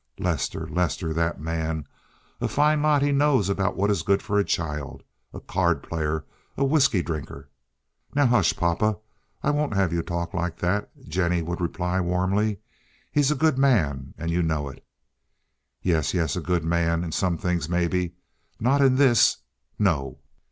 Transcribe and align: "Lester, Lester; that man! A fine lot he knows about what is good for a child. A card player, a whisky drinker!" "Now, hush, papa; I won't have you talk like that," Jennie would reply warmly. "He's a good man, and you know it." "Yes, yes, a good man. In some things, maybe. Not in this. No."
"Lester, 0.17 0.65
Lester; 0.65 1.13
that 1.13 1.39
man! 1.39 1.85
A 2.41 2.47
fine 2.47 2.81
lot 2.81 3.03
he 3.03 3.11
knows 3.11 3.49
about 3.49 3.75
what 3.77 3.91
is 3.91 4.01
good 4.01 4.19
for 4.23 4.39
a 4.39 4.43
child. 4.43 5.03
A 5.31 5.39
card 5.39 5.83
player, 5.83 6.25
a 6.57 6.65
whisky 6.65 7.03
drinker!" 7.03 7.49
"Now, 8.15 8.25
hush, 8.25 8.55
papa; 8.57 8.97
I 9.43 9.51
won't 9.51 9.75
have 9.75 9.93
you 9.93 10.01
talk 10.01 10.33
like 10.33 10.57
that," 10.57 10.89
Jennie 11.07 11.43
would 11.43 11.61
reply 11.61 11.99
warmly. 12.01 12.57
"He's 13.11 13.29
a 13.29 13.35
good 13.35 13.59
man, 13.59 14.15
and 14.17 14.31
you 14.31 14.41
know 14.41 14.69
it." 14.69 14.83
"Yes, 15.83 16.15
yes, 16.15 16.35
a 16.35 16.41
good 16.41 16.65
man. 16.65 17.03
In 17.03 17.11
some 17.11 17.37
things, 17.37 17.69
maybe. 17.69 18.15
Not 18.59 18.81
in 18.81 18.95
this. 18.95 19.37
No." 19.77 20.17